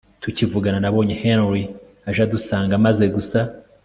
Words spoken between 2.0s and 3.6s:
aje adusanga maze gusa